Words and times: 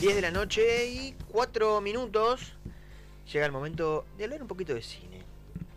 10 0.00 0.14
de 0.14 0.20
la 0.22 0.30
noche 0.30 0.86
y 0.86 1.14
4 1.30 1.80
minutos. 1.80 2.54
Llega 3.32 3.46
el 3.46 3.52
momento 3.52 4.06
de 4.16 4.24
hablar 4.24 4.40
un 4.42 4.48
poquito 4.48 4.74
de 4.74 4.82
cine. 4.82 5.22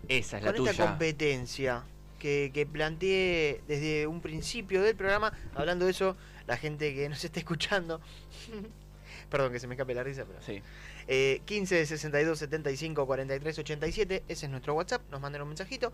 Esa 0.07 0.37
es 0.37 0.43
la 0.43 0.53
Con 0.53 0.61
esta 0.61 0.71
tuya. 0.77 0.89
competencia 0.89 1.83
que, 2.19 2.51
que 2.53 2.65
planteé 2.65 3.61
desde 3.67 4.07
un 4.07 4.21
principio 4.21 4.81
del 4.81 4.95
programa, 4.95 5.33
hablando 5.55 5.85
de 5.85 5.91
eso, 5.91 6.15
la 6.47 6.57
gente 6.57 6.93
que 6.93 7.09
nos 7.09 7.23
está 7.23 7.39
escuchando. 7.39 7.99
Perdón 9.29 9.51
que 9.51 9.59
se 9.59 9.67
me 9.67 9.75
escape 9.75 9.93
la 9.93 10.03
risa, 10.03 10.25
pero. 10.25 10.41
Sí. 10.41 10.61
Eh, 11.07 11.41
15 11.45 11.85
62 11.85 12.39
75 12.39 13.05
43 13.05 13.59
87, 13.59 14.23
ese 14.29 14.45
es 14.45 14.49
nuestro 14.51 14.73
WhatsApp, 14.73 15.01
nos 15.11 15.19
mandan 15.19 15.41
un 15.41 15.49
mensajito 15.49 15.91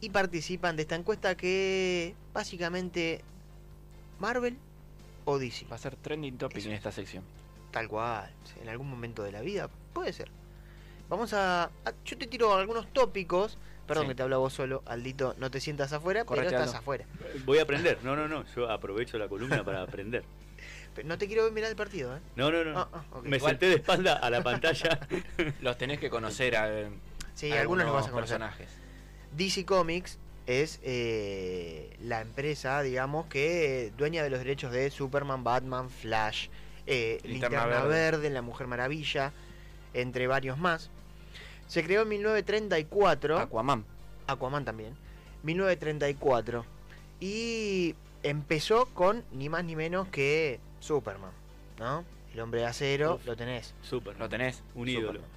y 0.00 0.10
participan 0.10 0.76
de 0.76 0.82
esta 0.82 0.94
encuesta 0.94 1.36
que 1.36 2.14
básicamente 2.32 3.22
Marvel 4.20 4.56
o 5.24 5.38
DC. 5.38 5.66
Va 5.66 5.74
a 5.76 5.78
ser 5.80 5.96
trending 5.96 6.38
topic 6.38 6.58
Eso 6.58 6.68
en 6.68 6.74
es. 6.74 6.78
esta 6.78 6.92
sección. 6.92 7.24
Tal 7.76 7.88
cual, 7.88 8.30
en 8.62 8.70
algún 8.70 8.88
momento 8.88 9.22
de 9.22 9.32
la 9.32 9.42
vida, 9.42 9.68
puede 9.92 10.10
ser. 10.14 10.30
Vamos 11.10 11.34
a, 11.34 11.64
a- 11.64 11.92
Yo 12.06 12.16
te 12.16 12.26
tiro 12.26 12.54
algunos 12.54 12.90
tópicos. 12.90 13.58
Perdón 13.86 14.04
Sí. 14.04 14.08
que 14.08 14.14
te 14.14 14.22
hablo 14.22 14.36
a 14.36 14.38
vos 14.38 14.54
solo, 14.54 14.82
Aldito, 14.86 15.34
no 15.36 15.50
te 15.50 15.60
sientas 15.60 15.92
afuera, 15.92 16.24
Correcto, 16.24 16.48
pero 16.52 16.64
estás 16.64 16.80
afuera. 16.80 17.04
Voy 17.44 17.58
a 17.58 17.62
aprender. 17.64 17.98
No, 18.02 18.16
no, 18.16 18.28
no. 18.28 18.46
Yo 18.56 18.70
aprovecho 18.70 19.18
la 19.18 19.28
columna 19.28 19.62
para 19.62 19.82
aprender. 19.82 20.24
Pero 20.94 21.06
no 21.06 21.18
te 21.18 21.26
quiero 21.26 21.44
ver 21.44 21.52
mirar 21.52 21.68
el 21.68 21.76
partido, 21.76 22.16
¿eh? 22.16 22.20
No, 22.36 22.50
no, 22.50 22.64
no. 22.64 22.78
Ah, 22.80 22.88
ah. 22.94 23.04
Me 23.22 23.36
Igual- 23.36 23.50
senté 23.50 23.66
de 23.68 23.74
espalda 23.74 24.14
a 24.14 24.30
la 24.30 24.42
pantalla. 24.42 24.98
Los 25.60 25.76
tenés 25.76 26.00
que 26.00 26.08
conocer 26.08 26.56
a, 26.56 26.88
Sí, 27.34 27.52
algunos 27.52 27.84
los 27.84 27.92
vas 27.94 28.06
a 28.06 28.10
conocer. 28.10 28.38
personajes. 28.38 28.70
DC 29.36 29.66
Comics 29.66 30.18
es 30.46 30.80
eh, 30.82 31.94
la 32.00 32.22
empresa, 32.22 32.80
digamos, 32.80 33.26
que 33.26 33.92
dueña 33.98 34.22
de 34.22 34.30
los 34.30 34.38
derechos 34.38 34.72
de 34.72 34.90
Superman, 34.90 35.44
Batman, 35.44 35.90
Flash, 35.90 36.48
eh, 36.86 37.20
Linterna 37.24 37.66
Linterna 37.66 37.84
Verde. 37.84 37.88
Verde, 37.88 38.30
La 38.30 38.42
Mujer 38.42 38.66
Maravilla, 38.66 39.32
entre 39.94 40.26
varios 40.26 40.58
más. 40.58 40.90
Se 41.66 41.82
creó 41.82 42.02
en 42.02 42.08
1934. 42.08 43.38
Aquaman. 43.38 43.84
Aquaman 44.26 44.64
también. 44.64 44.94
1934. 45.42 46.64
Y 47.20 47.94
empezó 48.22 48.86
con 48.86 49.24
ni 49.32 49.48
más 49.48 49.64
ni 49.64 49.74
menos 49.76 50.08
que 50.08 50.60
Superman, 50.80 51.32
¿no? 51.78 52.04
El 52.32 52.40
hombre 52.40 52.60
de 52.60 52.66
acero, 52.66 53.14
Uf. 53.14 53.26
lo 53.26 53.36
tenés. 53.36 53.74
Súper. 53.82 54.16
Lo 54.18 54.28
tenés. 54.28 54.62
Un 54.74 54.88
ídolo. 54.88 55.06
Superman. 55.06 55.30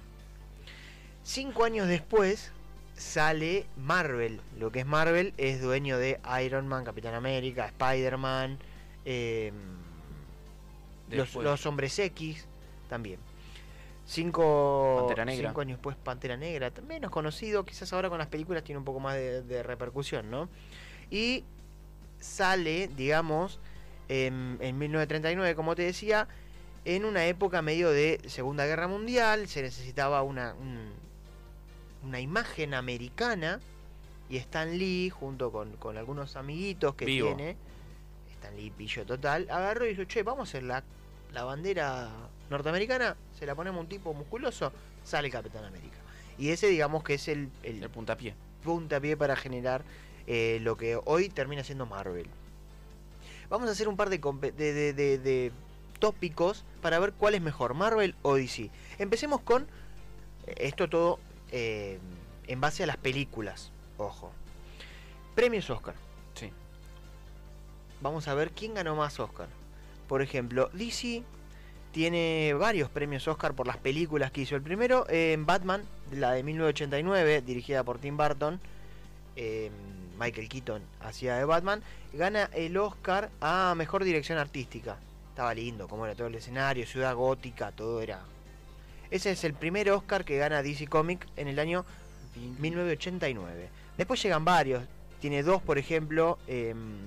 Cinco 1.22 1.64
años 1.64 1.88
después 1.88 2.52
sale 2.94 3.66
Marvel. 3.76 4.40
Lo 4.58 4.70
que 4.70 4.80
es 4.80 4.86
Marvel 4.86 5.32
es 5.36 5.60
dueño 5.60 5.98
de 5.98 6.20
Iron 6.44 6.68
Man, 6.68 6.84
Capitán 6.84 7.14
América, 7.14 7.66
Spider-Man, 7.66 8.58
eh, 9.04 9.52
los, 11.16 11.66
Hombres 11.66 11.98
X 11.98 12.46
también. 12.88 13.18
Cinco, 14.06 14.96
Pantera 15.00 15.24
Negra. 15.24 15.48
cinco 15.50 15.60
años 15.60 15.76
después 15.78 15.96
Pantera 15.96 16.36
Negra, 16.36 16.72
menos 16.86 17.10
conocido, 17.10 17.64
quizás 17.64 17.92
ahora 17.92 18.08
con 18.08 18.18
las 18.18 18.26
películas 18.26 18.64
tiene 18.64 18.78
un 18.78 18.84
poco 18.84 18.98
más 19.00 19.14
de, 19.14 19.42
de 19.42 19.62
repercusión, 19.62 20.30
¿no? 20.30 20.48
Y 21.10 21.44
sale, 22.18 22.88
digamos, 22.96 23.60
en, 24.08 24.58
en 24.60 24.78
1939, 24.78 25.54
como 25.54 25.76
te 25.76 25.82
decía, 25.82 26.26
en 26.84 27.04
una 27.04 27.26
época 27.26 27.62
medio 27.62 27.90
de 27.90 28.20
Segunda 28.26 28.66
Guerra 28.66 28.88
Mundial, 28.88 29.46
se 29.46 29.62
necesitaba 29.62 30.22
una, 30.22 30.54
un- 30.54 30.92
una 32.02 32.18
imagen 32.20 32.74
americana 32.74 33.60
y 34.28 34.38
Stan 34.38 34.76
Lee, 34.76 35.10
junto 35.10 35.52
con, 35.52 35.76
con 35.76 35.98
algunos 35.98 36.34
amiguitos 36.36 36.94
que 36.94 37.04
Vivo. 37.04 37.28
tiene, 37.28 37.56
Stan 38.32 38.56
Lee 38.56 38.70
pillo 38.70 39.04
total, 39.06 39.46
agarró 39.50 39.84
y 39.86 39.90
dijo, 39.90 40.04
che, 40.04 40.22
vamos 40.22 40.48
a 40.48 40.50
hacer 40.50 40.62
la, 40.64 40.82
la 41.32 41.44
bandera 41.44 42.10
norteamericana, 42.50 43.16
se 43.38 43.46
la 43.46 43.54
ponemos 43.54 43.78
a 43.78 43.80
un 43.82 43.88
tipo 43.88 44.12
musculoso, 44.14 44.72
sale 45.04 45.30
Capitán 45.30 45.64
América. 45.64 45.96
Y 46.38 46.50
ese 46.50 46.68
digamos 46.68 47.04
que 47.04 47.14
es 47.14 47.28
el, 47.28 47.50
el 47.62 47.82
El 47.82 47.90
puntapié. 47.90 48.34
puntapié 48.64 49.16
para 49.16 49.36
generar 49.36 49.82
eh, 50.26 50.58
lo 50.62 50.76
que 50.76 50.98
hoy 51.04 51.28
termina 51.28 51.64
siendo 51.64 51.86
Marvel. 51.86 52.26
Vamos 53.48 53.68
a 53.68 53.72
hacer 53.72 53.88
un 53.88 53.96
par 53.96 54.10
de, 54.10 54.18
de- 54.18 54.92
de- 54.92 55.18
de 55.18 55.52
tópicos 55.98 56.64
para 56.80 56.98
ver 56.98 57.12
cuál 57.12 57.34
es 57.34 57.42
mejor, 57.42 57.74
Marvel 57.74 58.14
o 58.22 58.36
DC. 58.36 58.70
Empecemos 58.98 59.40
con 59.42 59.66
eh, 60.46 60.54
esto 60.58 60.88
todo 60.88 61.18
eh, 61.52 61.98
en 62.46 62.60
base 62.60 62.82
a 62.82 62.86
las 62.86 62.96
películas. 62.96 63.70
Ojo. 63.98 64.32
Premios 65.34 65.68
Oscar. 65.68 65.94
Sí. 66.34 66.50
Vamos 68.00 68.28
a 68.28 68.34
ver 68.34 68.50
quién 68.52 68.74
ganó 68.74 68.96
más 68.96 69.18
Oscar. 69.20 69.48
Por 70.10 70.22
ejemplo, 70.22 70.68
DC 70.72 71.22
tiene 71.92 72.52
varios 72.58 72.90
premios 72.90 73.28
Oscar 73.28 73.54
por 73.54 73.68
las 73.68 73.76
películas 73.76 74.32
que 74.32 74.40
hizo. 74.40 74.56
El 74.56 74.62
primero 74.62 75.06
eh, 75.08 75.34
en 75.34 75.46
Batman, 75.46 75.84
la 76.10 76.32
de 76.32 76.42
1989, 76.42 77.42
dirigida 77.42 77.84
por 77.84 78.00
Tim 78.00 78.16
Burton. 78.16 78.58
eh, 79.36 79.70
Michael 80.18 80.48
Keaton 80.48 80.82
hacía 80.98 81.36
de 81.36 81.44
Batman. 81.44 81.84
Gana 82.12 82.50
el 82.54 82.76
Oscar 82.76 83.30
a 83.40 83.72
Mejor 83.76 84.02
Dirección 84.02 84.36
Artística. 84.36 84.96
Estaba 85.28 85.54
lindo, 85.54 85.86
como 85.86 86.06
era 86.06 86.16
todo 86.16 86.26
el 86.26 86.34
escenario, 86.34 86.84
ciudad 86.86 87.14
gótica, 87.14 87.70
todo 87.70 88.00
era... 88.00 88.18
Ese 89.12 89.30
es 89.30 89.44
el 89.44 89.54
primer 89.54 89.92
Oscar 89.92 90.24
que 90.24 90.38
gana 90.38 90.60
DC 90.60 90.88
Comics 90.88 91.28
en 91.36 91.46
el 91.46 91.60
año 91.60 91.84
1989. 92.58 93.68
Después 93.96 94.20
llegan 94.20 94.44
varios. 94.44 94.82
Tiene 95.20 95.44
dos, 95.44 95.62
por 95.62 95.78
ejemplo. 95.78 96.36
em, 96.48 96.98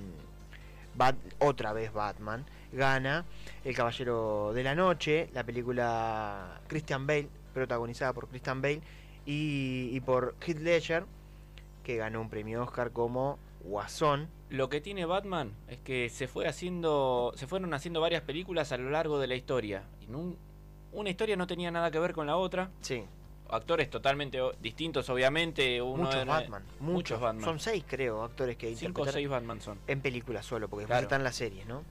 otra 1.40 1.74
vez 1.74 1.92
Batman. 1.92 2.46
Gana 2.74 3.26
El 3.64 3.76
Caballero 3.76 4.52
de 4.54 4.64
la 4.64 4.76
Noche. 4.76 5.30
La 5.34 5.44
película 5.44 6.60
Christian 6.68 7.06
Bale. 7.08 7.28
Protagonizada 7.54 8.14
por 8.14 8.28
Christian 8.28 8.62
Bale. 8.62 8.82
Y, 9.26 9.90
y 9.92 10.00
por 10.02 10.36
Heath 10.46 10.60
Ledger. 10.60 11.06
Que 11.84 11.98
ganó 11.98 12.22
un 12.22 12.30
premio 12.30 12.64
Oscar 12.64 12.92
como 12.92 13.38
Guasón. 13.64 14.28
Lo 14.50 14.70
que 14.70 14.82
tiene 14.82 15.06
Batman 15.06 15.52
es 15.68 15.80
que 15.80 16.10
se 16.10 16.28
fue 16.28 16.48
haciendo, 16.48 17.34
se 17.36 17.48
fueron 17.48 17.74
haciendo 17.74 18.02
varias 18.02 18.22
películas 18.22 18.72
a 18.72 18.78
lo 18.78 18.90
largo 18.92 19.20
de 19.20 19.28
la 19.28 19.36
historia. 19.36 19.84
Y 20.02 20.08
una 20.94 21.10
historia 21.10 21.36
no 21.36 21.48
tenía 21.48 21.72
nada 21.72 21.90
que 21.92 21.98
ver 22.00 22.14
con 22.14 22.28
la 22.28 22.38
otra. 22.38 22.70
Sí. 22.82 23.04
Actores 23.50 23.90
totalmente 23.90 24.40
distintos, 24.62 25.10
obviamente. 25.10 25.82
Uno 25.82 26.04
muchos 26.04 26.16
era- 26.22 26.26
Batman. 26.26 26.64
Muchos. 26.80 26.94
muchos 26.94 27.20
Batman. 27.22 27.46
Son 27.46 27.60
seis, 27.60 27.84
creo, 27.88 28.24
actores 28.24 28.56
que 28.58 28.76
Cinco 28.76 29.02
o 29.02 29.08
seis 29.08 29.28
Batman 29.28 29.60
son. 29.60 29.80
En 29.88 30.02
películas 30.02 30.46
solo, 30.46 30.68
porque 30.70 30.86
Claro. 30.86 31.04
están 31.04 31.24
las 31.24 31.36
series, 31.36 31.66
¿no? 31.68 31.84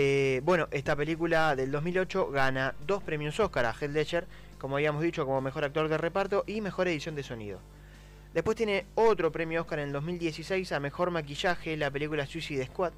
Eh, 0.00 0.42
bueno, 0.44 0.68
esta 0.70 0.94
película 0.94 1.56
del 1.56 1.72
2008 1.72 2.30
gana 2.30 2.72
dos 2.86 3.02
premios 3.02 3.40
Oscar 3.40 3.66
a 3.66 3.72
Heath 3.72 3.90
Ledger, 3.90 4.28
como 4.60 4.76
habíamos 4.76 5.02
dicho, 5.02 5.26
como 5.26 5.40
mejor 5.40 5.64
actor 5.64 5.88
de 5.88 5.98
reparto 5.98 6.44
y 6.46 6.60
mejor 6.60 6.86
edición 6.86 7.16
de 7.16 7.24
sonido. 7.24 7.58
Después 8.32 8.56
tiene 8.56 8.86
otro 8.94 9.32
premio 9.32 9.60
Oscar 9.62 9.80
en 9.80 9.86
el 9.88 9.92
2016 9.92 10.70
a 10.70 10.78
mejor 10.78 11.10
maquillaje, 11.10 11.76
la 11.76 11.90
película 11.90 12.26
Suicide 12.26 12.66
Squad. 12.66 12.92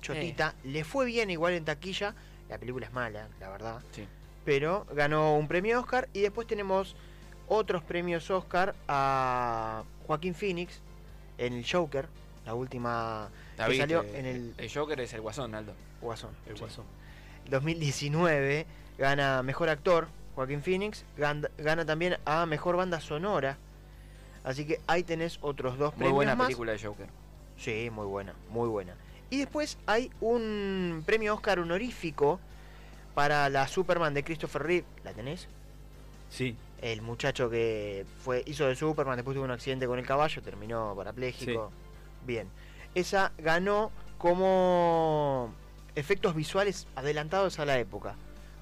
Chotita, 0.00 0.56
le 0.64 0.82
fue 0.82 1.06
bien 1.06 1.30
igual 1.30 1.52
en 1.52 1.64
taquilla, 1.64 2.16
la 2.48 2.58
película 2.58 2.86
es 2.86 2.92
mala, 2.92 3.28
la 3.38 3.48
verdad, 3.48 3.80
Sí. 3.92 4.08
pero 4.44 4.86
ganó 4.92 5.36
un 5.36 5.46
premio 5.46 5.78
Oscar 5.78 6.08
y 6.12 6.22
después 6.22 6.48
tenemos 6.48 6.96
otros 7.46 7.84
premios 7.84 8.28
Oscar 8.28 8.74
a 8.88 9.84
Joaquín 10.08 10.34
Phoenix 10.34 10.80
en 11.38 11.52
el 11.52 11.64
Joker, 11.64 12.08
la 12.46 12.54
última 12.54 13.28
La 13.56 13.64
que 13.66 13.70
viste, 13.72 13.82
salió 13.82 14.02
en 14.14 14.26
el 14.26 14.54
el 14.58 14.70
Joker 14.72 15.00
es 15.00 15.12
el 15.14 15.20
Guasón, 15.20 15.54
Aldo. 15.54 15.72
Guasón. 16.00 16.30
El 16.46 16.54
sí. 16.56 16.60
guasón. 16.60 16.84
2019 17.50 18.66
gana 18.98 19.42
mejor 19.42 19.68
actor 19.68 20.08
Joaquín 20.34 20.62
Phoenix, 20.62 21.04
gan- 21.16 21.48
gana 21.58 21.84
también 21.84 22.16
a 22.24 22.44
mejor 22.46 22.76
banda 22.76 23.00
sonora. 23.00 23.56
Así 24.42 24.66
que 24.66 24.80
ahí 24.86 25.02
tenés 25.04 25.38
otros 25.40 25.78
dos 25.78 25.92
Muy 25.92 25.98
premios 25.98 26.14
buena 26.16 26.34
más. 26.34 26.46
película 26.48 26.72
de 26.72 26.78
Joker. 26.78 27.06
Sí, 27.56 27.88
muy 27.90 28.06
buena, 28.06 28.34
muy 28.50 28.68
buena. 28.68 28.94
Y 29.30 29.38
después 29.38 29.78
hay 29.86 30.10
un 30.20 31.02
premio 31.06 31.34
Oscar 31.34 31.60
honorífico 31.60 32.40
para 33.14 33.48
la 33.48 33.66
Superman 33.68 34.12
de 34.12 34.22
Christopher 34.24 34.62
Reeve. 34.62 34.86
¿La 35.04 35.12
tenés? 35.12 35.48
Sí. 36.30 36.56
El 36.82 37.00
muchacho 37.00 37.48
que 37.48 38.04
fue 38.22 38.42
hizo 38.46 38.66
de 38.66 38.74
Superman, 38.74 39.16
después 39.16 39.34
tuvo 39.34 39.44
un 39.44 39.50
accidente 39.52 39.86
con 39.86 39.98
el 39.98 40.06
caballo, 40.06 40.42
terminó 40.42 40.94
parapléjico. 40.96 41.72
Bien. 42.26 42.48
Esa 42.94 43.32
ganó 43.38 43.90
como 44.18 45.52
efectos 45.94 46.34
visuales 46.34 46.86
adelantados 46.96 47.58
a 47.58 47.64
la 47.64 47.78
época. 47.78 48.16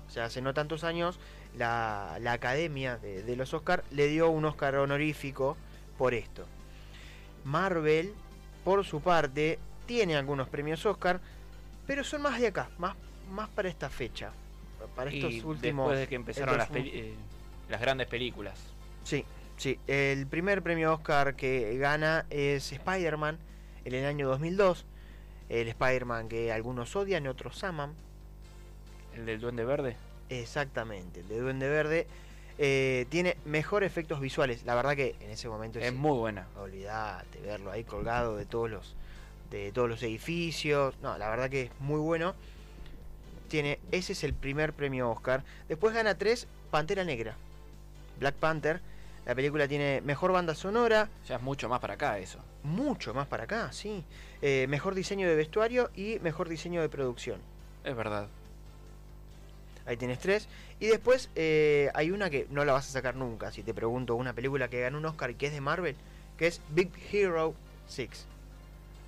O 0.08 0.10
sea, 0.10 0.26
hace 0.26 0.42
no 0.42 0.54
tantos 0.54 0.84
años 0.84 1.18
la, 1.56 2.18
la 2.20 2.32
academia 2.32 2.98
de, 2.98 3.22
de 3.22 3.36
los 3.36 3.54
Oscar 3.54 3.84
le 3.90 4.08
dio 4.08 4.28
un 4.28 4.44
Oscar 4.44 4.76
honorífico 4.76 5.56
por 5.96 6.14
esto. 6.14 6.46
Marvel, 7.44 8.14
por 8.64 8.84
su 8.84 9.00
parte, 9.00 9.58
tiene 9.86 10.16
algunos 10.16 10.48
premios 10.48 10.84
Oscar, 10.86 11.20
pero 11.86 12.04
son 12.04 12.22
más 12.22 12.40
de 12.40 12.48
acá, 12.48 12.70
más, 12.78 12.96
más 13.30 13.48
para 13.48 13.68
esta 13.68 13.90
fecha. 13.90 14.32
Para 14.96 15.10
estos 15.10 15.32
y 15.32 15.40
últimos. 15.42 15.86
después 15.86 15.98
de 16.00 16.08
que 16.08 16.14
empezaron 16.14 16.58
las, 16.58 16.68
eh, 16.74 17.14
las 17.68 17.80
grandes 17.80 18.08
películas. 18.08 18.58
Sí, 19.04 19.24
sí. 19.56 19.78
El 19.86 20.26
primer 20.26 20.62
premio 20.62 20.92
Oscar 20.92 21.34
que 21.34 21.76
gana 21.78 22.26
es 22.30 22.72
Spider-Man 22.72 23.38
en 23.84 23.94
el 23.94 24.06
año 24.06 24.28
2002. 24.28 24.84
El 25.48 25.68
Spider-Man 25.68 26.28
que 26.28 26.52
algunos 26.52 26.94
odian 26.96 27.24
y 27.24 27.28
otros 27.28 27.62
aman. 27.64 27.94
¿El 29.14 29.26
del 29.26 29.40
Duende 29.40 29.64
Verde? 29.64 29.96
Exactamente, 30.28 31.20
el 31.20 31.28
de 31.28 31.40
Duende 31.40 31.68
Verde. 31.68 32.06
eh, 32.58 33.06
tiene 33.10 33.36
mejor 33.44 33.82
efectos 33.84 34.20
visuales. 34.20 34.64
La 34.64 34.74
verdad 34.74 34.94
que 34.96 35.16
en 35.20 35.30
ese 35.30 35.48
momento 35.48 35.78
Es 35.78 35.92
muy 35.92 36.16
buena. 36.16 36.46
Olvídate, 36.58 37.40
verlo 37.40 37.70
ahí 37.70 37.84
colgado 37.84 38.36
de 38.36 38.46
todos 38.46 38.70
los 38.70 38.94
de 39.50 39.70
todos 39.72 39.88
los 39.88 40.02
edificios. 40.02 40.94
No, 41.02 41.18
la 41.18 41.28
verdad 41.28 41.50
que 41.50 41.62
es 41.64 41.70
muy 41.80 42.00
bueno. 42.00 42.34
Tiene, 43.48 43.78
ese 43.90 44.14
es 44.14 44.24
el 44.24 44.32
primer 44.32 44.72
premio 44.72 45.10
Oscar. 45.10 45.44
Después 45.68 45.94
gana 45.94 46.16
tres 46.16 46.46
Pantera 46.70 47.04
Negra. 47.04 47.34
Black 48.18 48.34
Panther. 48.36 48.80
La 49.26 49.34
película 49.34 49.68
tiene 49.68 50.00
mejor 50.00 50.32
banda 50.32 50.54
sonora, 50.54 51.08
Ya 51.28 51.36
es 51.36 51.42
mucho 51.42 51.68
más 51.68 51.80
para 51.80 51.94
acá 51.94 52.18
eso. 52.18 52.38
Mucho 52.64 53.14
más 53.14 53.26
para 53.26 53.44
acá, 53.44 53.72
sí. 53.72 54.04
Eh, 54.40 54.66
mejor 54.68 54.94
diseño 54.94 55.28
de 55.28 55.34
vestuario 55.34 55.90
y 55.94 56.18
mejor 56.20 56.48
diseño 56.48 56.80
de 56.80 56.88
producción. 56.88 57.40
Es 57.84 57.96
verdad. 57.96 58.28
Ahí 59.86 59.96
tienes 59.96 60.18
tres. 60.18 60.48
Y 60.80 60.86
después 60.86 61.28
eh, 61.34 61.90
hay 61.94 62.10
una 62.10 62.30
que 62.30 62.46
no 62.50 62.64
la 62.64 62.72
vas 62.72 62.88
a 62.88 62.92
sacar 62.92 63.16
nunca. 63.16 63.52
Si 63.52 63.62
te 63.62 63.74
pregunto, 63.74 64.14
una 64.14 64.32
película 64.32 64.68
que 64.68 64.80
ganó 64.80 64.98
un 64.98 65.06
Oscar 65.06 65.30
y 65.30 65.34
que 65.34 65.46
es 65.46 65.52
de 65.52 65.60
Marvel, 65.60 65.96
que 66.38 66.46
es 66.46 66.60
Big 66.70 66.90
Hero 67.12 67.54
6. 67.88 68.26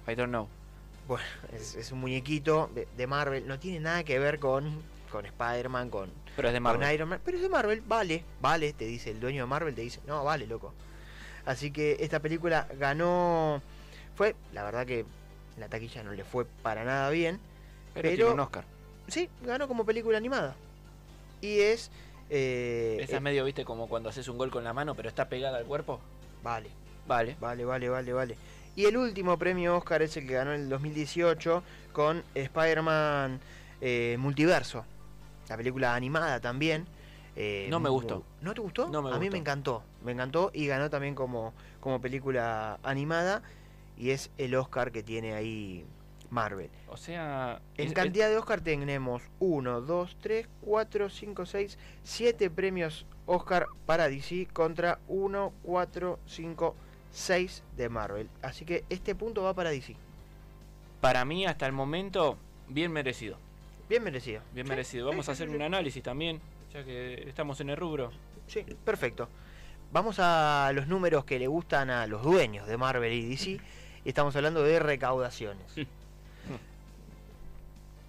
I 0.08 0.14
don't 0.14 0.30
know. 0.30 0.48
Bueno, 1.06 1.24
es, 1.52 1.74
es 1.74 1.92
un 1.92 2.00
muñequito 2.00 2.70
de, 2.74 2.88
de 2.96 3.06
Marvel. 3.06 3.46
No 3.46 3.58
tiene 3.58 3.80
nada 3.80 4.04
que 4.04 4.18
ver 4.18 4.38
con, 4.38 4.82
con 5.10 5.26
Spider-Man, 5.26 5.90
con, 5.90 6.10
Pero 6.34 6.48
es 6.48 6.54
de 6.54 6.60
con. 6.60 6.82
Iron 6.92 7.08
Man. 7.08 7.20
Pero 7.24 7.36
es 7.36 7.42
de 7.42 7.48
Marvel, 7.48 7.82
vale, 7.86 8.24
vale, 8.40 8.72
te 8.72 8.84
dice 8.84 9.10
el 9.10 9.20
dueño 9.20 9.44
de 9.44 9.46
Marvel, 9.46 9.74
te 9.74 9.82
dice, 9.82 10.00
no, 10.06 10.24
vale, 10.24 10.46
loco. 10.46 10.72
Así 11.46 11.70
que 11.70 11.96
esta 12.00 12.20
película 12.20 12.66
ganó. 12.78 13.60
Fue, 14.16 14.34
la 14.52 14.62
verdad 14.64 14.86
que 14.86 15.00
en 15.00 15.06
la 15.60 15.68
taquilla 15.68 16.02
no 16.02 16.12
le 16.12 16.24
fue 16.24 16.44
para 16.62 16.84
nada 16.84 17.10
bien. 17.10 17.38
pero, 17.92 18.02
pero- 18.08 18.16
tiene 18.16 18.30
un 18.32 18.40
Oscar. 18.40 18.64
Sí, 19.08 19.28
ganó 19.42 19.68
como 19.68 19.84
película 19.84 20.16
animada. 20.18 20.54
Y 21.40 21.58
es. 21.60 21.90
eh, 22.30 22.98
Esa 23.00 23.16
es 23.16 23.22
medio, 23.22 23.44
viste, 23.44 23.64
como 23.64 23.86
cuando 23.88 24.08
haces 24.08 24.26
un 24.28 24.38
gol 24.38 24.50
con 24.50 24.64
la 24.64 24.72
mano, 24.72 24.94
pero 24.94 25.08
está 25.08 25.28
pegada 25.28 25.58
al 25.58 25.64
cuerpo. 25.66 26.00
Vale, 26.42 26.70
Vale. 27.06 27.36
vale, 27.40 27.64
vale, 27.64 27.88
vale, 27.90 28.12
vale. 28.12 28.36
Y 28.76 28.86
el 28.86 28.96
último 28.96 29.38
premio 29.38 29.76
Oscar 29.76 30.02
es 30.02 30.16
el 30.16 30.26
que 30.26 30.32
ganó 30.34 30.52
en 30.54 30.62
el 30.62 30.68
2018 30.68 31.62
con 31.92 32.24
Spider-Man 32.34 33.38
eh, 33.80 34.16
Multiverso. 34.18 34.84
La 35.48 35.56
película 35.58 35.94
animada 35.94 36.40
también. 36.40 36.86
Eh, 37.36 37.66
No 37.70 37.80
me 37.80 37.88
gustó. 37.88 38.24
¿No 38.40 38.54
te 38.54 38.60
gustó? 38.60 38.88
No 38.88 39.02
me 39.02 39.08
A 39.10 39.12
mí 39.14 39.18
gustó. 39.18 39.32
me 39.32 39.38
encantó. 39.38 39.82
Me 40.04 40.12
encantó 40.12 40.50
y 40.54 40.66
ganó 40.66 40.90
también 40.90 41.14
como, 41.14 41.52
como 41.80 42.00
película 42.00 42.78
animada. 42.82 43.42
Y 43.96 44.10
es 44.10 44.30
el 44.38 44.54
Oscar 44.54 44.90
que 44.92 45.02
tiene 45.02 45.34
ahí 45.34 45.84
Marvel. 46.30 46.70
O 46.88 46.96
sea. 46.96 47.60
En 47.76 47.84
es- 47.86 47.90
es- 47.90 47.94
cantidad 47.94 48.28
de 48.28 48.36
Oscar 48.36 48.60
tenemos 48.60 49.22
1, 49.40 49.80
2, 49.82 50.16
3, 50.20 50.48
4, 50.62 51.08
5, 51.10 51.46
6, 51.46 51.78
7 52.02 52.50
premios 52.50 53.06
Oscar 53.26 53.66
para 53.86 54.08
DC 54.08 54.46
contra 54.52 54.98
1, 55.08 55.52
4, 55.62 56.18
5, 56.26 56.74
6 57.12 57.62
de 57.76 57.88
Marvel. 57.88 58.28
Así 58.42 58.64
que 58.64 58.84
este 58.90 59.14
punto 59.14 59.42
va 59.44 59.54
para 59.54 59.70
DC. 59.70 59.96
para 61.00 61.24
mí, 61.24 61.44
hasta 61.46 61.66
el 61.66 61.72
momento, 61.72 62.36
bien 62.68 62.90
merecido. 62.90 63.36
Bien 63.88 64.02
merecido. 64.02 64.40
Bien 64.54 64.66
merecido. 64.66 65.06
Vamos 65.08 65.26
sí, 65.26 65.30
a 65.30 65.34
hacer 65.34 65.48
sí, 65.50 65.54
un 65.54 65.60
análisis 65.62 66.02
también, 66.02 66.40
ya 66.74 66.84
que 66.84 67.28
estamos 67.28 67.60
en 67.60 67.70
el 67.70 67.76
rubro. 67.76 68.10
Sí, 68.48 68.62
perfecto. 68.84 69.28
Vamos 69.92 70.16
a 70.18 70.72
los 70.74 70.88
números 70.88 71.24
que 71.24 71.38
le 71.38 71.46
gustan 71.46 71.88
a 71.88 72.06
los 72.06 72.22
dueños 72.22 72.66
de 72.66 72.76
Marvel 72.76 73.12
y 73.12 73.28
DC. 73.28 73.50
Y 73.50 74.08
estamos 74.08 74.34
hablando 74.36 74.62
de 74.62 74.78
recaudaciones. 74.78 75.64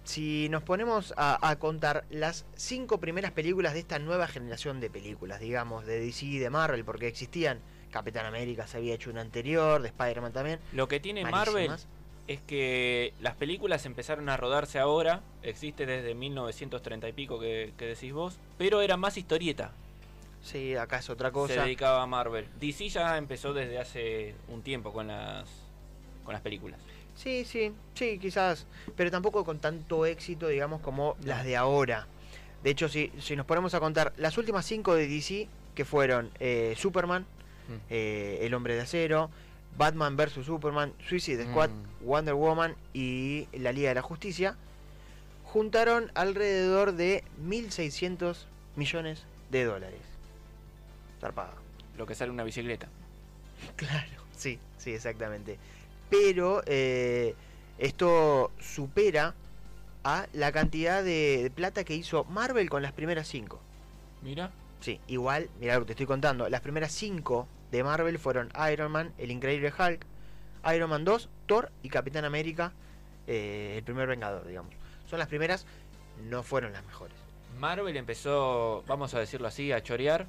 Si 0.04 0.48
nos 0.50 0.62
ponemos 0.62 1.12
a, 1.16 1.50
a 1.50 1.58
contar 1.58 2.04
las 2.10 2.46
cinco 2.54 3.00
primeras 3.00 3.32
películas 3.32 3.72
de 3.72 3.80
esta 3.80 3.98
nueva 3.98 4.28
generación 4.28 4.78
de 4.78 4.88
películas, 4.88 5.40
digamos, 5.40 5.84
de 5.84 5.98
DC 5.98 6.26
y 6.26 6.38
de 6.38 6.48
Marvel, 6.48 6.84
porque 6.84 7.08
existían 7.08 7.58
Capitán 7.90 8.24
América, 8.24 8.68
se 8.68 8.76
había 8.76 8.94
hecho 8.94 9.10
una 9.10 9.22
anterior, 9.22 9.82
de 9.82 9.88
Spider-Man 9.88 10.32
también. 10.32 10.60
Lo 10.72 10.86
que 10.86 11.00
tiene 11.00 11.24
Marvel. 11.24 11.72
Es 12.28 12.40
que 12.40 13.12
las 13.20 13.34
películas 13.34 13.86
empezaron 13.86 14.28
a 14.28 14.36
rodarse 14.36 14.78
ahora, 14.78 15.20
existe 15.42 15.86
desde 15.86 16.14
1930 16.14 17.08
y 17.08 17.12
pico 17.12 17.38
que, 17.38 17.72
que 17.78 17.86
decís 17.86 18.12
vos, 18.12 18.38
pero 18.58 18.80
era 18.82 18.96
más 18.96 19.16
historieta, 19.16 19.72
Sí, 20.42 20.76
acá 20.76 20.98
es 21.00 21.10
otra 21.10 21.30
se 21.30 21.32
cosa. 21.32 21.64
dedicaba 21.64 22.02
a 22.02 22.06
Marvel. 22.06 22.46
DC 22.60 22.88
ya 22.88 23.18
empezó 23.18 23.52
desde 23.52 23.78
hace 23.80 24.36
un 24.48 24.62
tiempo 24.62 24.92
con 24.92 25.08
las 25.08 25.48
con 26.24 26.34
las 26.34 26.40
películas. 26.42 26.78
Sí, 27.16 27.44
sí, 27.44 27.72
sí, 27.94 28.18
quizás, 28.20 28.64
pero 28.96 29.10
tampoco 29.10 29.44
con 29.44 29.58
tanto 29.58 30.06
éxito, 30.06 30.46
digamos, 30.46 30.80
como 30.82 31.16
las 31.24 31.44
de 31.44 31.56
ahora. 31.56 32.06
De 32.62 32.70
hecho, 32.70 32.88
si, 32.88 33.10
si 33.18 33.34
nos 33.34 33.44
ponemos 33.46 33.74
a 33.74 33.80
contar 33.80 34.12
las 34.18 34.38
últimas 34.38 34.64
cinco 34.66 34.94
de 34.94 35.08
DC, 35.08 35.48
que 35.74 35.84
fueron 35.84 36.30
eh, 36.38 36.74
Superman, 36.76 37.26
Mm. 37.68 37.72
eh, 37.90 38.38
El 38.42 38.54
Hombre 38.54 38.76
de 38.76 38.82
Acero, 38.82 39.28
Batman 39.78 40.16
vs. 40.16 40.44
Superman, 40.46 40.92
Suicide 41.08 41.44
Squad, 41.44 41.70
Mm. 41.70 42.06
Wonder 42.06 42.34
Woman 42.34 42.76
y 42.94 43.48
la 43.52 43.72
Liga 43.72 43.88
de 43.90 43.96
la 43.96 44.02
Justicia, 44.02 44.56
juntaron 45.44 46.10
alrededor 46.14 46.92
de 46.92 47.24
1.600 47.46 48.44
millones 48.76 49.24
de 49.50 49.64
dólares. 49.64 50.00
Zarpado. 51.20 51.52
Lo 51.96 52.06
que 52.06 52.14
sale 52.14 52.30
una 52.30 52.44
bicicleta. 52.44 52.88
Claro, 53.76 54.22
sí, 54.36 54.58
sí, 54.78 54.92
exactamente. 54.92 55.58
Pero 56.10 56.62
eh, 56.66 57.34
esto 57.78 58.50
supera 58.60 59.34
a 60.04 60.26
la 60.34 60.52
cantidad 60.52 61.02
de, 61.02 61.40
de 61.44 61.50
plata 61.50 61.84
que 61.84 61.94
hizo 61.94 62.24
Marvel 62.24 62.68
con 62.70 62.82
las 62.82 62.92
primeras 62.92 63.26
cinco. 63.28 63.60
Mira, 64.22 64.50
Sí, 64.80 65.00
igual, 65.08 65.48
mira 65.58 65.74
lo 65.74 65.80
que 65.80 65.86
te 65.86 65.92
estoy 65.94 66.06
contando. 66.06 66.48
Las 66.50 66.60
primeras 66.60 66.92
cinco 66.92 67.48
de 67.70 67.82
Marvel 67.84 68.18
fueron 68.18 68.52
Iron 68.72 68.92
Man, 68.92 69.12
El 69.18 69.30
Increíble 69.30 69.72
Hulk, 69.76 70.04
Iron 70.74 70.90
Man 70.90 71.04
2, 71.04 71.28
Thor 71.46 71.70
y 71.82 71.88
Capitán 71.88 72.24
América, 72.24 72.72
eh, 73.26 73.74
el 73.78 73.84
primer 73.84 74.08
Vengador, 74.08 74.46
digamos. 74.46 74.72
Son 75.08 75.18
las 75.18 75.28
primeras, 75.28 75.66
no 76.28 76.42
fueron 76.42 76.72
las 76.72 76.84
mejores. 76.84 77.16
Marvel 77.58 77.96
empezó, 77.96 78.84
vamos 78.86 79.14
a 79.14 79.20
decirlo 79.20 79.48
así, 79.48 79.72
a 79.72 79.82
chorear 79.82 80.26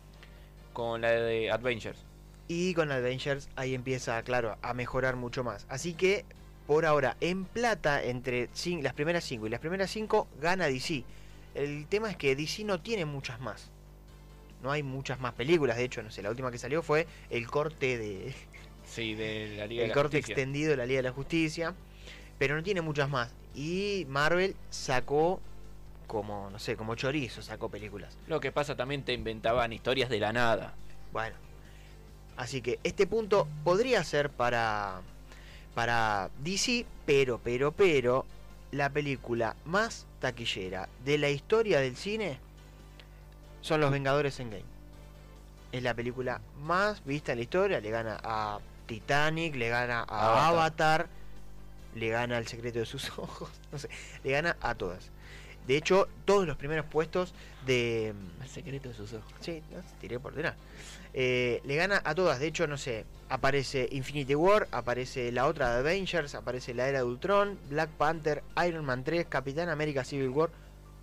con 0.74 1.02
la 1.02 1.12
de 1.12 1.52
Avengers. 1.52 2.06
Y 2.48 2.74
con 2.74 2.92
Avengers 2.92 3.50
ahí 3.56 3.74
empieza, 3.74 4.22
claro, 4.24 4.58
a 4.62 4.74
mejorar 4.74 5.16
mucho 5.16 5.44
más. 5.44 5.66
Así 5.70 5.94
que, 5.94 6.26
por 6.66 6.86
ahora, 6.86 7.18
en 7.20 7.46
plata, 7.46 8.04
entre 8.04 8.50
las 8.82 8.94
primeras 8.94 9.24
5 9.26 9.48
y 9.48 9.50
las 9.50 9.60
primeras 9.60 9.90
5, 9.92 10.28
gana 10.40 10.68
DC. 10.68 11.04
El 11.56 11.88
tema 11.88 12.10
es 12.10 12.18
que 12.18 12.36
DC 12.36 12.64
no 12.64 12.80
tiene 12.80 13.06
muchas 13.06 13.40
más. 13.42 13.72
No 14.62 14.72
hay 14.72 14.84
muchas 14.84 15.20
más 15.20 15.34
películas. 15.34 15.78
De 15.78 15.84
hecho, 15.84 16.02
no 16.02 16.12
sé, 16.12 16.22
la 16.22 16.30
última 16.30 16.52
que 16.52 16.58
salió 16.58 16.82
fue 16.82 17.08
el 17.30 17.48
corte 17.48 17.98
de. 17.98 18.34
Sí, 18.86 19.16
de 19.16 19.56
la 19.58 19.68
Liga 19.68 19.82
de 19.82 19.86
el 19.86 19.90
la 19.90 19.94
corte 19.94 20.18
Justicia. 20.18 20.34
extendido 20.34 20.72
de 20.72 20.78
la 20.78 20.86
Liga 20.86 21.00
de 21.00 21.04
la 21.04 21.12
Justicia. 21.12 21.76
Pero 22.40 22.56
no 22.56 22.64
tiene 22.64 22.82
muchas 22.82 23.10
más. 23.10 23.32
Y 23.56 24.06
Marvel 24.08 24.56
sacó 24.70 25.42
como, 26.08 26.50
no 26.50 26.60
sé, 26.60 26.76
como 26.76 26.96
chorizo, 26.96 27.42
sacó 27.42 27.70
películas. 27.70 28.18
Lo 28.28 28.40
que 28.40 28.52
pasa 28.52 28.76
también 28.76 29.04
te 29.04 29.14
inventaban 29.14 29.74
historias 29.74 30.10
de 30.10 30.20
la 30.20 30.34
nada. 30.34 30.74
Bueno. 31.12 31.36
Así 32.38 32.62
que 32.62 32.80
este 32.84 33.08
punto 33.08 33.48
podría 33.64 34.04
ser 34.04 34.30
para, 34.30 35.02
para 35.74 36.30
DC, 36.44 36.86
pero, 37.06 37.40
pero, 37.44 37.72
pero, 37.72 38.26
la 38.72 38.92
película 38.92 39.56
más 39.66 40.06
taquillera 40.20 40.88
de 41.04 41.18
la 41.18 41.30
historia 41.30 41.80
del 41.80 41.96
cine 41.96 42.40
son 43.68 43.82
Los 43.82 43.92
Vengadores 43.92 44.40
en 44.40 44.50
Game. 44.50 44.64
Es 45.72 45.84
la 45.84 45.94
película 45.94 46.40
más 46.62 47.04
vista 47.06 47.34
en 47.34 47.40
la 47.40 47.44
historia, 47.44 47.82
le 47.82 47.92
gana 47.92 48.18
a 48.24 48.60
Titanic, 48.86 49.56
le 49.56 49.68
gana 49.68 50.06
a 50.08 50.48
Avatar. 50.48 50.48
Avatar, 50.48 51.08
le 51.96 52.10
gana 52.10 52.38
al 52.38 52.48
secreto 52.48 52.80
de 52.80 52.86
sus 52.86 53.10
ojos, 53.18 53.50
no 53.72 53.78
sé, 53.78 53.90
le 54.24 54.32
gana 54.32 54.56
a 54.62 54.76
todas. 54.76 55.12
De 55.68 55.76
hecho, 55.76 56.08
todos 56.24 56.48
los 56.48 56.56
primeros 56.56 56.86
puestos 56.86 57.34
de, 57.66 58.14
El 58.42 58.50
secreto 58.50 58.88
de 58.88 58.96
sus 58.96 59.12
ojos. 59.12 59.30
Sí, 59.42 59.62
no, 59.70 59.82
tiré 60.00 60.18
por 60.18 60.34
detrás. 60.34 60.56
Eh, 61.14 61.62
le 61.66 61.76
gana 61.76 62.02
a 62.06 62.16
todas. 62.16 62.40
De 62.40 62.48
hecho, 62.48 62.68
no 62.68 62.78
sé. 62.78 63.04
Aparece 63.28 63.90
Infinity 63.92 64.34
War, 64.34 64.70
aparece 64.72 65.30
la 65.34 65.46
otra 65.46 65.74
de 65.74 65.80
Avengers, 65.80 66.36
aparece 66.36 66.74
la 66.74 66.88
Era 66.88 67.00
de 67.00 67.04
Ultron, 67.04 67.60
Black 67.70 67.90
Panther, 67.90 68.44
Iron 68.66 68.86
Man 68.86 69.04
3, 69.04 69.26
Capitán 69.28 69.68
América 69.68 70.06
Civil 70.06 70.30
War. 70.30 70.50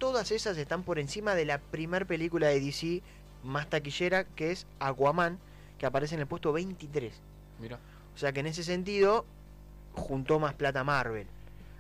Todas 0.05 0.31
esas 0.33 0.59
están 0.59 0.83
por 0.83 0.99
encima 0.99 1.35
de 1.35 1.47
la 1.47 1.57
primer 1.59 2.05
película 2.05 2.49
de 2.49 2.61
DC 2.61 3.01
más 3.43 3.71
taquillera, 3.71 4.25
que 4.25 4.51
es 4.51 4.67
Aquaman, 4.79 5.39
que 5.79 5.87
aparece 5.87 6.15
en 6.15 6.21
el 6.21 6.27
puesto 6.27 6.53
23. 6.53 7.11
Mira. 7.59 7.79
O 8.15 8.19
sea 8.19 8.31
que 8.31 8.41
en 8.41 8.47
ese 8.47 8.63
sentido, 8.65 9.25
juntó 9.95 10.39
más 10.39 10.53
plata 10.53 10.85
Marvel. 10.85 11.27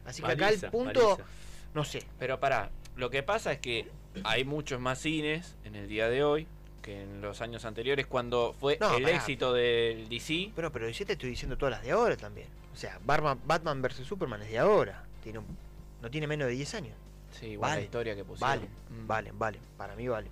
Así 0.07 0.23
que 0.23 0.33
acá 0.33 0.49
el 0.49 0.59
punto, 0.71 1.17
paliza. 1.19 1.29
no 1.75 1.85
sé. 1.85 2.03
Pero 2.19 2.41
pará, 2.41 2.71
lo 2.97 3.11
que 3.11 3.23
pasa 3.23 3.53
es 3.53 3.59
que 3.59 3.91
hay 4.25 4.45
muchos 4.47 4.81
más 4.81 5.01
cines 5.01 5.55
en 5.65 5.75
el 5.75 5.87
día 5.87 6.09
de 6.09 6.25
hoy 6.25 6.47
que 6.81 7.03
en 7.03 7.21
los 7.21 7.43
años 7.43 7.67
anteriores 7.67 8.07
cuando 8.07 8.55
fue 8.59 8.79
No, 8.81 8.97
el 8.97 9.03
pará. 9.03 9.17
éxito 9.17 9.53
del 9.53 10.09
DC. 10.09 10.53
Pero, 10.57 10.73
pero 10.73 10.89
yo 10.89 11.05
te 11.05 11.13
estoy 11.13 11.29
diciendo 11.29 11.59
todas 11.59 11.73
las 11.75 11.83
de 11.83 11.91
ahora 11.91 12.17
también. 12.17 12.49
O 12.73 12.77
sea, 12.77 12.99
Batman, 13.05 13.39
Batman 13.45 13.83
vs 13.83 13.97
Superman 14.07 14.41
es 14.41 14.51
de 14.51 14.59
ahora. 14.61 15.05
Tiene 15.23 15.41
un- 15.41 15.59
no 16.01 16.11
tiene 16.11 16.27
menos 16.27 16.49
de 16.49 16.55
10 16.55 16.75
años. 16.75 16.95
Sí, 17.39 17.47
igual 17.47 17.71
Vale, 17.71 17.81
la 17.81 17.85
historia 17.85 18.15
que 18.17 18.25
pusieron. 18.25 18.49
Vale, 18.61 18.69
Mm. 18.91 19.07
vale, 19.07 19.33
vale. 19.35 19.59
Para 19.77 19.95
mí 19.97 20.07
vale. 20.09 20.29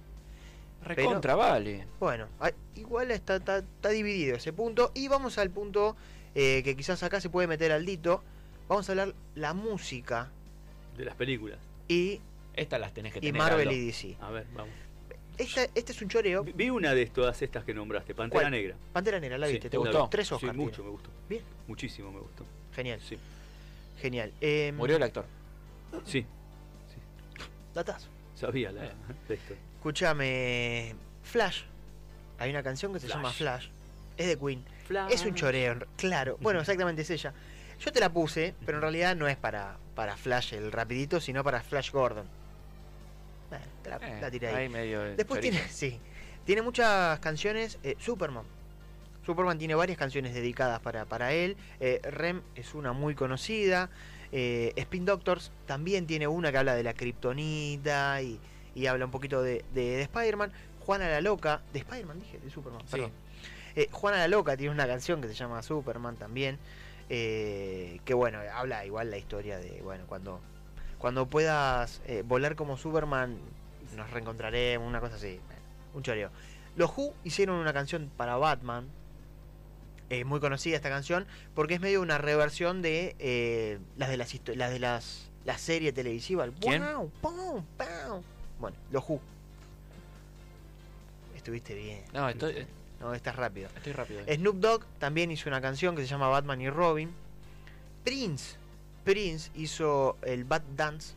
Recontra, 0.84 1.34
vale. 1.36 1.86
Bueno, 2.00 2.26
igual 2.74 3.10
está, 3.12 3.36
está, 3.36 3.58
está 3.58 3.88
dividido 3.90 4.36
ese 4.36 4.52
punto. 4.52 4.90
Y 4.94 5.08
vamos 5.08 5.38
al 5.38 5.50
punto 5.50 5.96
eh, 6.34 6.62
que 6.64 6.74
quizás 6.76 7.02
acá 7.02 7.20
se 7.20 7.28
puede 7.30 7.46
meter 7.46 7.70
al 7.72 7.84
dito. 7.86 8.22
Vamos 8.68 8.88
a 8.88 8.92
hablar 8.92 9.14
la 9.34 9.52
música 9.54 10.30
De 10.96 11.04
las 11.04 11.14
películas. 11.14 11.58
y, 11.88 12.20
Estas 12.54 12.80
las 12.80 12.92
tenés 12.94 13.12
que 13.12 13.18
y 13.18 13.22
tener. 13.22 13.38
Marvel 13.40 13.68
Aldo. 13.68 13.72
y 13.80 13.86
DC. 13.86 14.16
A 14.20 14.30
ver, 14.30 14.46
vamos. 14.54 14.74
Esta- 15.38 15.64
este 15.74 15.92
es 15.92 16.02
un 16.02 16.08
choreo. 16.08 16.44
Vi- 16.44 16.70
una 16.70 16.94
de 16.94 17.06
todas 17.06 17.40
estas 17.42 17.64
que 17.64 17.72
nombraste, 17.74 18.14
Pantera 18.14 18.42
¿Cuál? 18.42 18.52
Negra. 18.52 18.76
Pantera 18.92 19.18
Negra, 19.20 19.38
¿la 19.38 19.46
Sí, 19.46 19.52
viste? 19.54 19.70
¿Te 19.70 19.76
gustó? 19.78 20.04
vi. 20.04 20.10
Tres 20.10 20.28
Sí, 20.28 20.34
Oscars. 20.34 20.56
mucho 20.56 20.70
tiene. 20.76 20.84
me 20.84 20.90
gustó. 20.92 21.10
Bien. 21.28 21.42
Muchísimo 21.68 22.12
me 22.12 22.20
gustó. 22.20 22.44
Genial, 22.74 23.00
Sí. 23.00 23.16
genial. 24.00 24.32
Eh, 24.40 24.72
Murió 24.76 24.96
el 24.96 25.02
actor. 25.02 25.24
Sí, 26.04 26.24
Datazo. 27.74 28.08
sabía 28.34 28.70
la. 28.72 28.90
Escúchame, 29.76 30.94
Flash. 31.22 31.62
Hay 32.38 32.50
una 32.50 32.62
canción 32.62 32.92
que 32.92 33.00
se 33.00 33.06
Flash. 33.06 33.16
llama 33.16 33.30
Flash. 33.32 33.68
Es 34.16 34.26
de 34.26 34.38
Queen. 34.38 34.64
Es 35.10 35.24
un 35.24 35.34
choreo, 35.34 35.76
claro. 35.96 36.36
Bueno, 36.40 36.60
exactamente 36.60 37.02
es 37.02 37.10
ella. 37.10 37.32
Yo 37.80 37.90
te 37.92 37.98
la 38.00 38.12
puse, 38.12 38.54
pero 38.64 38.78
en 38.78 38.82
realidad 38.82 39.16
no 39.16 39.26
es 39.26 39.36
para, 39.36 39.76
para 39.94 40.16
Flash 40.16 40.54
el 40.54 40.70
rapidito, 40.70 41.20
sino 41.20 41.42
para 41.42 41.62
Flash 41.62 41.90
Gordon. 41.90 42.26
Bueno, 43.48 43.64
te 43.82 43.90
la, 43.90 43.96
Eh, 43.96 44.18
la 44.20 44.30
tiré 44.30 44.48
ahí. 44.48 44.54
ahí 44.56 44.68
medio 44.68 45.00
de 45.00 45.16
Después 45.16 45.40
chorizo. 45.40 45.56
tiene, 45.58 45.72
sí, 45.72 45.98
tiene 46.44 46.62
muchas 46.62 47.18
canciones. 47.20 47.78
eh, 47.82 47.96
Superman. 47.98 48.44
Superman 49.26 49.58
tiene 49.58 49.74
varias 49.74 49.98
canciones 49.98 50.34
dedicadas 50.34 50.80
para, 50.80 51.04
para 51.06 51.32
él. 51.32 51.56
eh, 51.80 52.00
Rem 52.04 52.42
es 52.54 52.74
una 52.74 52.92
muy 52.92 53.14
conocida. 53.14 53.88
Eh, 54.32 54.72
Spin 54.76 55.04
Doctors 55.04 55.52
también 55.66 56.06
tiene 56.06 56.26
una 56.26 56.50
que 56.50 56.58
habla 56.58 56.74
de 56.74 56.82
la 56.82 56.94
kriptonita 56.94 58.20
y, 58.22 58.40
y 58.74 58.86
habla 58.86 59.04
un 59.04 59.10
poquito 59.10 59.42
de, 59.42 59.64
de, 59.74 59.82
de 59.96 60.02
Spider-Man. 60.02 60.52
Juana 60.80 61.08
la 61.08 61.20
Loca, 61.20 61.60
de 61.72 61.78
Spider-Man 61.78 62.18
dije, 62.20 62.38
de 62.38 62.50
Superman, 62.50 62.80
Sí. 62.86 62.92
perdón. 62.92 63.10
Eh, 63.76 63.88
Juana 63.92 64.18
la 64.18 64.28
Loca 64.28 64.56
tiene 64.56 64.72
una 64.72 64.86
canción 64.86 65.20
que 65.22 65.28
se 65.28 65.34
llama 65.34 65.62
Superman 65.62 66.16
también. 66.16 66.58
eh, 67.08 68.00
que 68.04 68.14
bueno, 68.14 68.38
habla 68.54 68.84
igual 68.86 69.10
la 69.10 69.18
historia 69.18 69.58
de, 69.58 69.80
bueno, 69.82 70.04
cuando, 70.06 70.40
cuando 70.98 71.26
puedas 71.26 72.00
eh, 72.06 72.22
volar 72.26 72.56
como 72.56 72.76
Superman, 72.78 73.38
nos 73.96 74.10
reencontraremos, 74.10 74.88
una 74.88 75.00
cosa 75.00 75.16
así. 75.16 75.38
Un 75.94 76.02
choreo. 76.02 76.30
Los 76.76 76.90
Who 76.96 77.12
hicieron 77.22 77.56
una 77.56 77.72
canción 77.74 78.10
para 78.16 78.36
Batman. 78.36 78.88
Es 80.10 80.26
muy 80.26 80.40
conocida 80.40 80.76
esta 80.76 80.90
canción 80.90 81.26
porque 81.54 81.74
es 81.74 81.80
medio 81.80 82.02
una 82.02 82.18
reversión 82.18 82.82
de 82.82 83.16
eh, 83.18 83.78
las 83.96 84.10
de 84.10 84.16
las, 84.16 84.34
las 84.56 84.70
de 84.70 84.78
las 84.78 85.30
la 85.44 85.58
serie 85.58 85.92
televisiva. 85.92 86.44
el 86.44 86.52
¿Quién? 86.52 86.82
Wow, 86.82 87.10
pum, 87.20 87.64
pam. 87.76 88.22
Bueno, 88.58 88.76
los 88.90 89.02
Who. 89.08 89.20
Estuviste 91.34 91.74
bien. 91.74 92.04
No, 92.12 92.28
estoy, 92.28 92.66
No, 93.00 93.14
estás 93.14 93.34
rápido. 93.36 93.68
estoy 93.76 93.92
rápido. 93.92 94.22
Snoop 94.32 94.56
Dogg 94.56 94.84
también 94.98 95.30
hizo 95.30 95.48
una 95.48 95.60
canción 95.60 95.96
que 95.96 96.02
se 96.02 96.08
llama 96.08 96.28
Batman 96.28 96.60
y 96.60 96.70
Robin. 96.70 97.10
Prince. 98.04 98.56
Prince 99.04 99.50
hizo 99.54 100.16
el 100.22 100.44
Bad 100.44 100.62
Dance. 100.76 101.14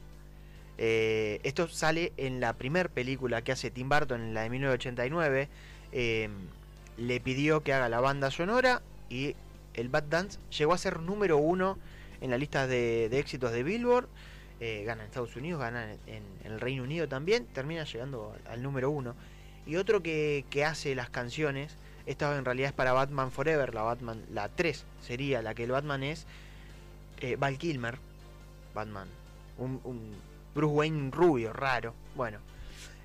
Eh, 0.78 1.40
esto 1.44 1.68
sale 1.68 2.12
en 2.18 2.40
la 2.40 2.54
primera 2.54 2.90
película 2.90 3.44
que 3.44 3.52
hace 3.52 3.70
Tim 3.72 3.88
Burton, 3.88 4.22
en 4.22 4.34
la 4.34 4.42
de 4.42 4.50
1989. 4.50 5.50
Eh, 5.92 6.30
le 6.98 7.20
pidió 7.20 7.62
que 7.62 7.74
haga 7.74 7.90
la 7.90 8.00
banda 8.00 8.32
sonora 8.32 8.82
y 9.10 9.36
el 9.74 9.90
Bad 9.90 10.04
Dance 10.04 10.40
llegó 10.58 10.74
a 10.74 10.78
ser 10.78 11.00
número 11.00 11.38
uno 11.38 11.78
en 12.22 12.32
la 12.32 12.38
lista 12.38 12.68
de, 12.68 13.06
éxitos 13.18 13.52
de 13.52 13.64
Billboard. 13.64 14.08
Eh, 14.62 14.84
gana 14.86 15.04
en 15.04 15.08
Estados 15.08 15.36
Unidos, 15.36 15.60
gana 15.60 15.94
en, 16.08 16.24
el 16.46 16.60
Reino 16.60 16.84
Unido 16.84 17.08
también. 17.08 17.46
Termina 17.48 17.84
llegando 17.84 18.36
al, 18.50 18.64
número 18.64 18.90
uno. 18.90 19.16
Y 19.66 19.76
otro 19.76 20.02
que, 20.02 20.46
que 20.50 20.64
hace 20.64 20.96
las 20.96 21.10
canciones 21.10 21.76
esta 22.06 22.38
en 22.38 22.46
realidad 22.46 22.70
es 22.70 22.74
para 22.74 22.94
Batman 22.94 23.32
Forever, 23.32 23.74
la 23.74 23.82
Batman, 23.82 24.24
la 24.32 24.50
3 24.50 24.84
sería 25.02 25.42
la 25.42 25.56
que 25.56 25.64
el 25.64 25.72
Batman 25.72 26.04
es 26.04 26.26
eh, 27.22 27.36
Val 27.36 27.58
Kilmer, 27.58 27.98
Batman, 28.74 29.08
un, 29.58 30.16
Bruce 30.54 30.74
Wayne 30.74 31.12
rubio, 31.12 31.52
raro. 31.52 31.94
Bueno, 32.16 32.38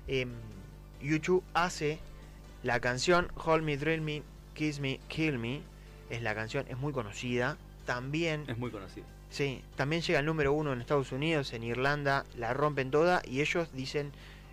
em, 0.07 0.31
YouTube 1.01 1.43
hace 1.53 1.99
la 2.63 2.79
canción 2.79 3.27
Hold 3.43 3.63
Me, 3.63 3.77
Thrill 3.77 4.01
Me, 4.01 4.23
Kiss 4.53 4.79
Me, 4.79 4.99
Kill 5.07 5.37
Me, 5.37 5.61
es 6.09 6.21
la 6.21 6.35
canción, 6.35 6.65
es 6.69 6.77
muy 6.77 6.93
conocida. 6.93 7.57
También, 7.85 8.45
Es 8.47 8.57
muy 8.57 8.69
conocido. 8.69 9.05
sí, 9.29 9.63
también 9.75 10.01
llega 10.01 10.19
al 10.19 10.25
número 10.25 10.53
uno 10.53 10.71
en 10.71 10.81
Estados 10.81 11.11
Unidos, 11.11 11.51
en 11.53 11.63
Irlanda, 11.63 12.25
la 12.37 12.53
rompen 12.53 12.91
toda 12.91 13.21
y 13.25 13.41
ellos 13.41 13.69
dicen 13.73 14.11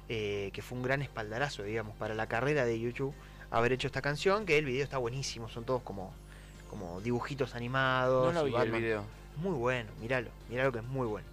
eh, 0.09 0.51
que 0.55 0.63
fue 0.63 0.79
un 0.79 0.83
gran 0.83 1.03
espaldarazo, 1.03 1.63
digamos, 1.63 1.95
para 1.97 2.15
la 2.15 2.27
carrera 2.27 2.65
de 2.65 2.81
YouTube 2.81 3.15
haber 3.51 3.73
hecho 3.73 3.87
esta 3.87 4.03
canción, 4.03 4.47
que 4.47 4.59
el 4.59 4.65
video 4.65 4.85
está 4.85 4.99
buenísimo, 4.99 5.49
son 5.49 5.65
todos 5.65 5.83
como, 5.83 6.13
como 6.71 7.01
dibujitos 7.01 7.55
animados. 7.55 8.33
no 8.35 8.41
lo 8.41 8.47
vi 8.47 8.55
el 8.55 8.71
video. 8.73 9.05
Muy 9.37 9.55
bueno, 9.55 9.91
míralo, 10.01 10.31
míralo 10.49 10.73
que 10.73 10.79
es 10.79 10.85
muy 10.85 11.07
bueno. 11.07 11.27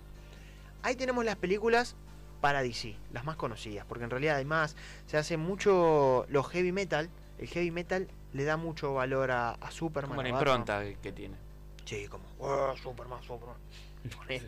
Ahí 0.83 0.95
tenemos 0.95 1.25
las 1.25 1.35
películas 1.35 1.95
para 2.41 2.61
DC, 2.61 2.95
las 3.11 3.25
más 3.25 3.35
conocidas, 3.35 3.85
porque 3.85 4.03
en 4.03 4.09
realidad 4.09 4.35
además 4.35 4.75
se 5.07 5.17
hace 5.17 5.37
mucho 5.37 6.25
los 6.29 6.47
heavy 6.49 6.71
metal, 6.71 7.09
el 7.39 7.47
heavy 7.47 7.71
metal 7.71 8.07
le 8.33 8.43
da 8.43 8.57
mucho 8.57 8.93
valor 8.93 9.31
a, 9.31 9.51
a 9.51 9.71
Superman. 9.71 10.09
Como 10.17 10.21
la 10.23 10.31
Batman. 10.33 10.41
impronta 10.59 11.01
que- 11.01 11.11
tiene. 11.11 11.37
Sí, 11.85 12.07
como 12.07 12.25
"Oh, 12.39 12.75
Superman, 12.77 13.21
Superman. 13.23 13.57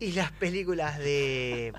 Y 0.00 0.12
las 0.12 0.30
películas 0.32 0.98
de 0.98 1.72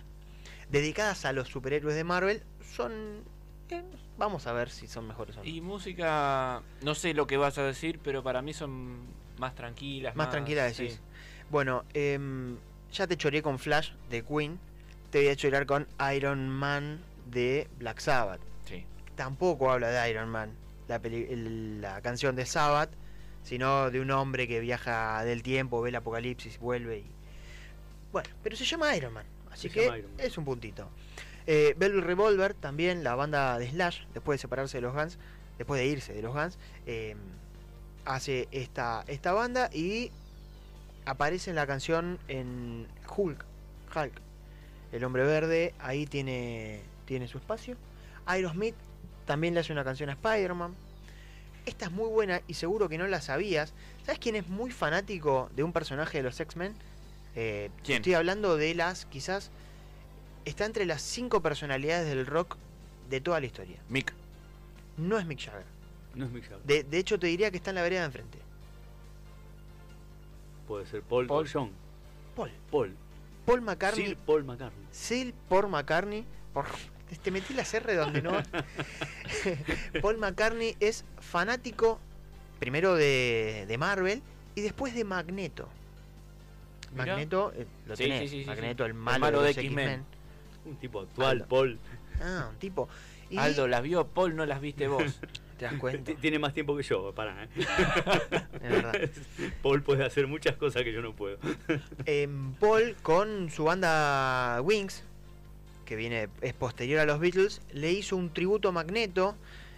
dedicadas 0.69 1.23
a 1.25 1.31
los 1.31 1.47
superhéroes 1.47 1.95
de 1.95 2.03
Marvel 2.03 2.43
son 2.75 3.23
eh, 3.69 3.83
vamos 4.17 4.45
a 4.47 4.51
ver 4.53 4.69
si 4.69 4.87
son 4.87 5.07
mejores 5.07 5.37
o 5.37 5.39
no. 5.39 5.45
Y 5.49 5.61
música, 5.61 6.61
no 6.81 6.95
sé 6.95 7.13
lo 7.13 7.27
que 7.27 7.37
vas 7.37 7.57
a 7.57 7.63
decir, 7.63 7.99
pero 8.03 8.21
para 8.23 8.41
mí 8.41 8.53
son 8.53 9.07
más 9.37 9.55
tranquilas. 9.55 10.15
Más 10.15 10.29
tranquila 10.29 10.69
sí. 10.73 10.83
decís. 10.83 11.01
Bueno, 11.49 11.85
em, 11.93 12.57
ya 12.91 13.07
te 13.07 13.15
choré 13.15 13.41
con 13.41 13.57
Flash 13.57 13.91
de 14.09 14.23
Queen. 14.23 14.59
Te 15.11 15.19
voy 15.19 15.29
a 15.29 15.35
chorar 15.35 15.65
con 15.65 15.87
Iron 16.15 16.49
Man 16.49 16.99
de 17.31 17.67
Black 17.79 17.99
Sabbath. 17.99 18.39
Sí. 18.65 18.85
Tampoco 19.15 19.71
habla 19.71 19.89
de 19.89 20.09
Iron 20.11 20.29
Man, 20.29 20.51
la, 20.87 20.99
peli- 20.99 21.27
la 21.79 22.01
canción 22.01 22.35
de 22.35 22.45
Sabbath, 22.45 22.91
sino 23.43 23.89
de 23.89 23.99
un 24.01 24.11
hombre 24.11 24.47
que 24.47 24.59
viaja 24.59 25.23
del 25.23 25.41
tiempo, 25.43 25.81
ve 25.81 25.89
el 25.89 25.95
apocalipsis, 25.95 26.59
vuelve 26.59 26.99
y. 26.99 27.05
Bueno, 28.11 28.29
pero 28.43 28.55
se 28.55 28.65
llama 28.65 28.95
Iron 28.95 29.13
Man, 29.13 29.25
así 29.51 29.69
Se 29.69 29.73
que 29.73 30.05
es 30.17 30.37
un 30.37 30.45
puntito. 30.45 30.89
Eh, 31.47 31.73
Velvet 31.77 32.03
Revolver, 32.03 32.53
también 32.53 33.03
la 33.03 33.15
banda 33.15 33.57
de 33.57 33.69
Slash, 33.69 34.01
después 34.13 34.39
de 34.39 34.41
separarse 34.41 34.77
de 34.77 34.81
los 34.81 34.93
Guns, 34.93 35.17
después 35.57 35.79
de 35.79 35.87
irse 35.87 36.13
de 36.13 36.21
los 36.21 36.33
Guns, 36.33 36.57
eh, 36.85 37.15
hace 38.05 38.47
esta, 38.51 39.03
esta 39.07 39.33
banda 39.33 39.69
y 39.73 40.11
aparece 41.05 41.49
en 41.49 41.55
la 41.55 41.65
canción 41.65 42.19
en 42.27 42.87
Hulk, 43.15 43.43
Hulk, 43.95 44.21
el 44.91 45.03
hombre 45.03 45.23
verde, 45.23 45.73
ahí 45.79 46.05
tiene, 46.05 46.81
tiene 47.05 47.27
su 47.27 47.37
espacio. 47.37 47.77
Aerosmith 48.25 48.75
también 49.25 49.53
le 49.53 49.59
hace 49.59 49.73
una 49.73 49.83
canción 49.83 50.09
a 50.09 50.13
Spider-Man. 50.13 50.75
Esta 51.65 51.85
es 51.85 51.91
muy 51.91 52.09
buena 52.09 52.41
y 52.47 52.55
seguro 52.55 52.89
que 52.89 52.97
no 52.97 53.07
la 53.07 53.21
sabías. 53.21 53.73
¿Sabes 54.05 54.19
quién 54.19 54.35
es 54.35 54.47
muy 54.47 54.71
fanático 54.71 55.49
de 55.55 55.63
un 55.63 55.73
personaje 55.73 56.17
de 56.17 56.23
los 56.23 56.39
X-Men? 56.39 56.73
Eh, 57.35 57.69
¿Quién? 57.83 57.97
Estoy 57.97 58.15
hablando 58.15 58.57
de 58.57 58.73
las, 58.73 59.05
quizás, 59.05 59.51
está 60.45 60.65
entre 60.65 60.85
las 60.85 61.01
cinco 61.01 61.41
personalidades 61.41 62.07
del 62.07 62.25
rock 62.25 62.57
de 63.09 63.21
toda 63.21 63.39
la 63.39 63.45
historia. 63.45 63.77
Mick. 63.89 64.13
No 64.97 65.19
es 65.19 65.25
Mick 65.25 65.39
Jagger. 65.39 65.65
No 66.15 66.25
es 66.25 66.31
Mick 66.31 66.43
Jagger. 66.43 66.63
De, 66.63 66.83
de 66.83 66.97
hecho, 66.97 67.19
te 67.19 67.27
diría 67.27 67.51
que 67.51 67.57
está 67.57 67.69
en 67.69 67.75
la 67.75 67.83
vereda 67.83 68.01
de 68.01 68.05
enfrente. 68.07 68.39
Puede 70.67 70.85
ser 70.87 71.01
Paul, 71.03 71.27
Paul. 71.27 71.45
o 71.45 71.49
John. 71.51 71.71
Paul. 72.35 72.51
Paul. 72.71 72.95
Paul 73.49 73.61
McCartney. 73.61 74.05
Sir 74.05 74.17
Paul 74.17 74.43
McCartney. 74.43 74.85
Sir 74.91 75.33
Paul 75.49 75.69
McCartney. 75.69 76.25
Por, 76.53 76.65
te 77.23 77.31
metí 77.31 77.53
la 77.55 77.63
R 77.63 77.95
donde 77.95 78.21
no. 78.21 78.31
Paul 80.01 80.17
McCartney 80.17 80.75
es 80.79 81.03
fanático 81.19 81.99
primero 82.59 82.93
de, 82.95 83.65
de 83.67 83.77
Marvel 83.77 84.21
y 84.53 84.61
después 84.61 84.93
de 84.93 85.03
Magneto. 85.03 85.67
Mirá. 86.91 87.13
Magneto, 87.13 87.51
eh, 87.55 87.65
lo 87.87 87.95
Sí, 87.95 88.03
tenés, 88.03 88.21
sí, 88.21 88.27
sí, 88.29 88.41
sí, 88.43 88.47
Magneto, 88.47 88.85
el 88.85 88.91
El 88.91 88.97
malo, 88.97 89.41
de, 89.41 89.53
de 89.53 89.61
X-Men. 89.61 89.89
X-Men. 89.89 90.05
Un 90.65 90.75
tipo 90.77 91.01
actual, 91.01 91.29
Aldo. 91.29 91.47
Paul. 91.47 91.79
Ah, 92.21 92.47
un 92.51 92.59
tipo. 92.59 92.87
Y 93.31 93.37
Aldo 93.37 93.67
las 93.67 93.83
vio, 93.83 94.07
Paul 94.07 94.35
no 94.35 94.43
las 94.47 94.59
viste 94.59 94.87
vos. 94.87 95.03
te 95.59 95.65
das 95.65 95.73
cuenta, 95.75 96.13
Tiene 96.15 96.39
más 96.39 96.53
tiempo 96.53 96.75
que 96.75 96.83
yo, 96.83 97.13
para. 97.13 97.43
es 97.55 98.61
verdad. 98.61 98.93
Paul 99.61 99.83
puede 99.83 100.05
hacer 100.05 100.25
muchas 100.25 100.55
cosas 100.55 100.83
que 100.83 100.93
yo 100.93 101.01
no 101.01 101.13
puedo. 101.13 101.37
Em, 102.05 102.53
Paul 102.53 102.95
con 103.03 103.51
su 103.51 103.65
banda 103.65 104.61
Wings, 104.63 105.03
que 105.85 105.95
viene 105.95 106.29
es 106.41 106.53
posterior 106.53 106.99
a 106.99 107.05
los 107.05 107.19
Beatles, 107.19 107.61
le 107.73 107.91
hizo 107.91 108.15
un 108.15 108.33
tributo 108.33 108.69
a 108.69 108.71
Magneto. 108.71 109.35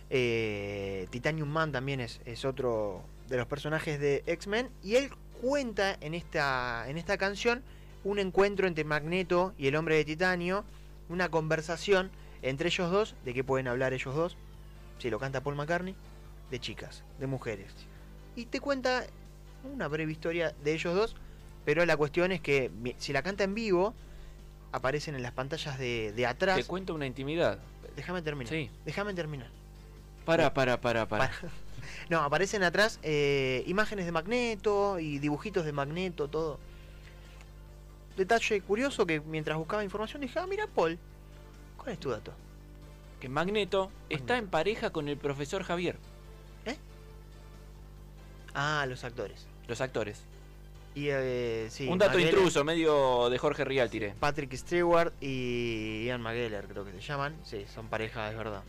eh, 0.09 1.07
Titanium 1.09 1.49
Man 1.49 1.71
también 1.71 1.99
es, 1.99 2.21
es 2.25 2.45
otro 2.45 3.01
de 3.27 3.37
los 3.37 3.47
personajes 3.47 3.99
de 3.99 4.23
X-Men. 4.27 4.69
Y 4.83 4.95
él 4.95 5.09
cuenta 5.41 5.97
en 5.99 6.13
esta, 6.13 6.85
en 6.87 6.97
esta 6.97 7.17
canción 7.17 7.63
un 8.03 8.19
encuentro 8.19 8.67
entre 8.67 8.83
Magneto 8.83 9.53
y 9.57 9.67
el 9.67 9.75
hombre 9.75 9.95
de 9.95 10.05
titanio, 10.05 10.63
una 11.09 11.29
conversación 11.29 12.11
entre 12.43 12.67
ellos 12.67 12.91
dos, 12.91 13.15
de 13.25 13.33
qué 13.33 13.43
pueden 13.43 13.67
hablar 13.67 13.93
ellos 13.93 14.15
dos, 14.15 14.37
si 15.01 15.09
lo 15.09 15.19
canta 15.19 15.41
Paul 15.41 15.55
McCartney, 15.55 15.95
de 16.51 16.59
chicas, 16.59 17.03
de 17.19 17.27
mujeres. 17.27 17.71
Y 18.35 18.45
te 18.45 18.59
cuenta 18.59 19.05
una 19.63 19.87
breve 19.87 20.11
historia 20.11 20.53
de 20.63 20.73
ellos 20.73 20.93
dos, 20.95 21.15
pero 21.65 21.85
la 21.85 21.97
cuestión 21.97 22.31
es 22.31 22.41
que 22.41 22.71
si 22.97 23.11
la 23.11 23.23
canta 23.23 23.43
en 23.43 23.55
vivo, 23.55 23.93
aparecen 24.71 25.15
en 25.15 25.23
las 25.23 25.31
pantallas 25.31 25.77
de, 25.79 26.13
de 26.13 26.25
atrás. 26.25 26.57
Te 26.57 26.63
cuento 26.65 26.93
una 26.93 27.07
intimidad. 27.07 27.59
Déjame 27.95 28.21
terminar. 28.21 28.53
Sí. 28.53 28.69
Déjame 28.85 29.13
terminar. 29.13 29.49
Para, 30.25 30.53
para, 30.53 30.79
para, 30.79 31.07
para. 31.07 31.29
Para. 31.29 31.51
No, 32.09 32.19
aparecen 32.19 32.61
atrás 32.61 32.99
eh, 33.01 33.63
imágenes 33.65 34.05
de 34.05 34.11
Magneto 34.11 34.99
y 34.99 35.17
dibujitos 35.17 35.65
de 35.65 35.71
Magneto, 35.71 36.27
todo. 36.27 36.59
Detalle 38.15 38.61
curioso 38.61 39.07
que 39.07 39.19
mientras 39.19 39.57
buscaba 39.57 39.83
información 39.83 40.21
dije, 40.21 40.37
ah, 40.37 40.45
mira 40.45 40.67
Paul, 40.67 40.99
¿cuál 41.77 41.93
es 41.93 41.99
tu 41.99 42.09
dato? 42.11 42.33
Que 43.21 43.29
Magneto, 43.29 43.89
está 44.09 44.37
en 44.37 44.47
pareja 44.47 44.89
con 44.89 45.07
el 45.07 45.15
profesor 45.15 45.63
Javier, 45.63 45.95
Ah, 48.53 48.85
los 48.89 49.03
actores. 49.05 49.47
los 49.67 49.79
actores. 49.79 50.23
Y 50.93 51.05
eh, 51.07 51.67
sí, 51.69 51.87
Un 51.87 51.97
dato 51.99 52.13
McGeller, 52.17 52.33
intruso, 52.33 52.65
medio 52.65 53.29
de 53.29 53.37
Jorge 53.37 53.63
Rial 53.63 53.89
tiré. 53.89 54.13
Patrick 54.19 54.53
Stewart 54.57 55.13
y 55.21 56.03
Ian 56.05 56.21
McGeller 56.21 56.65
creo 56.67 56.83
que 56.83 56.91
se 56.91 56.99
llaman. 56.99 57.33
Sí, 57.45 57.65
son 57.73 57.87
pareja, 57.87 58.29
es 58.29 58.35
verdad. 58.35 58.61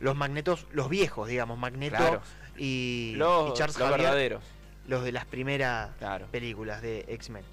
Los 0.00 0.14
magnetos, 0.16 0.66
los 0.72 0.90
viejos, 0.90 1.28
digamos, 1.28 1.56
Magneto 1.58 1.96
Claro. 1.96 2.22
y, 2.58 3.14
Los, 3.16 3.50
y 3.50 3.52
Charles 3.54 3.78
los 3.78 3.88
Javier, 3.88 4.00
verdaderos. 4.08 4.42
los 4.86 5.02
de 5.04 5.12
las 5.12 5.24
primeras 5.24 5.96
Claro. 5.96 6.26
películas 6.26 6.82
de 6.82 7.06
X-Men. 7.08 7.44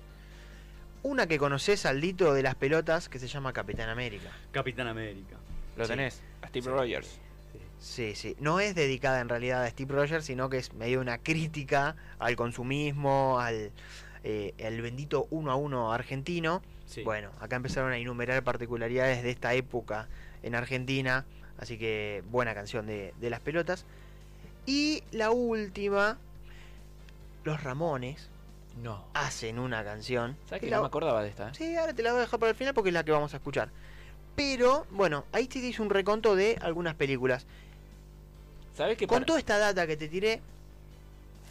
Una 1.04 1.28
que 1.28 1.38
conoces 1.38 1.86
al 1.86 2.02
dito 2.02 2.34
de 2.34 2.44
las 2.44 2.56
pelotas 2.56 3.08
que 3.08 3.20
se 3.20 3.28
llama 3.30 3.54
Capitán 3.54 3.88
América. 3.88 4.32
Capitán 4.52 4.88
América. 4.88 5.38
Lo 5.80 5.86
Sí. 5.86 5.92
tenés. 5.92 6.22
A 6.42 6.48
Steve 6.48 6.64
Sí. 6.66 6.70
Rogers. 6.70 7.20
Sí. 7.80 8.14
Sí. 8.16 8.36
No 8.40 8.60
es 8.60 8.76
dedicada 8.76 9.22
en 9.22 9.30
realidad 9.30 9.64
a 9.64 9.70
Steve 9.70 9.94
Rogers, 9.96 10.26
sino 10.26 10.50
que 10.50 10.58
es 10.58 10.74
medio 10.74 11.00
una 11.00 11.18
crítica 11.18 11.96
al 12.20 12.36
consumismo, 12.36 13.40
al 13.40 13.72
eh, 14.26 14.54
el 14.58 14.82
bendito 14.82 15.28
uno 15.32 15.50
a 15.52 15.56
uno 15.56 15.94
argentino. 15.94 16.62
Sí. 16.86 17.04
Bueno, 17.04 17.30
acá 17.40 17.56
empezaron 17.56 17.92
a 17.94 17.98
enumerar 17.98 18.44
particularidades 18.44 19.24
de 19.24 19.30
esta 19.32 19.54
época 19.54 20.08
en 20.44 20.56
Argentina, 20.56 21.24
así 21.58 21.78
que 21.78 22.22
buena 22.30 22.54
canción 22.54 22.86
de, 22.86 23.14
de 23.22 23.30
las 23.30 23.40
pelotas. 23.40 23.86
Y 24.66 25.04
la 25.12 25.32
última, 25.32 26.18
los 27.46 27.64
Ramones 27.64 28.30
No. 28.84 29.06
hacen 29.14 29.58
una 29.60 29.84
canción. 29.84 30.36
¿Sabes 30.48 30.60
que 30.62 30.68
que 30.68 30.72
la- 30.72 30.78
no 30.78 30.84
me 30.84 30.88
acordaba 30.88 31.24
de 31.24 31.30
esta? 31.30 31.50
eh? 31.50 31.54
Sí, 31.54 31.76
ahora 31.78 31.94
te 31.94 32.04
la 32.04 32.12
voy 32.12 32.20
a 32.20 32.22
dejar 32.24 32.40
para 32.40 32.50
el 32.52 32.56
final 32.58 32.74
porque 32.74 32.90
es 32.90 32.94
la 32.94 33.04
que 33.06 33.12
vamos 33.12 33.34
a 33.34 33.38
escuchar. 33.38 33.70
Pero, 34.40 34.86
bueno, 34.92 35.26
ahí 35.34 35.48
te 35.50 35.60
hice 35.60 35.82
un 35.82 35.90
reconto 35.90 36.34
de 36.34 36.58
algunas 36.62 36.96
películas. 36.96 37.46
¿Sabes 38.74 38.98
qué? 38.98 39.06
Con 39.06 39.26
toda 39.26 39.38
esta 39.38 39.58
data 39.58 39.86
que 39.86 39.98
te 39.98 40.08
tiré, 40.08 40.40